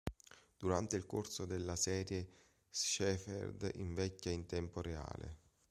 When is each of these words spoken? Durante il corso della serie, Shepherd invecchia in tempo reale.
Durante 0.57 0.95
il 0.95 1.05
corso 1.05 1.45
della 1.45 1.75
serie, 1.75 2.27
Shepherd 2.71 3.69
invecchia 3.75 4.31
in 4.31 4.47
tempo 4.47 4.81
reale. 4.81 5.37